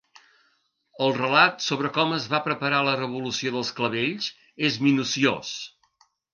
El 1.07 1.13
relat 1.17 1.61
sobre 1.65 1.91
com 1.99 2.15
es 2.17 2.25
va 2.33 2.41
preparar 2.49 2.81
la 2.89 2.97
revolució 3.03 3.55
dels 3.59 3.73
clavells 3.81 4.33
és 4.73 4.83
minuciós. 4.89 5.57